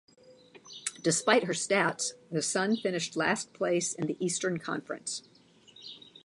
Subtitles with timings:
[1.03, 5.29] Despite her stats, the Sun finished last place in the Eastern Conference.